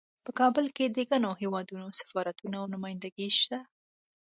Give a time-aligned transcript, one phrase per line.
[0.25, 3.59] په کابل کې د ګڼو هیوادونو سفارتونه او نمایندګۍ شته